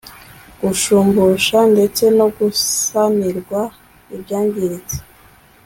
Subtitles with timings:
[0.61, 3.61] gushumbushwa ndetse no gusanirwa
[4.15, 4.97] ibyangiritse